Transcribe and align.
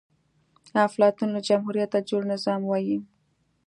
افلاطون 0.87 1.29
له 1.35 1.39
جمهوريته 1.47 1.99
جوړ 2.09 2.21
نظام 2.33 2.61
وای 2.65 2.97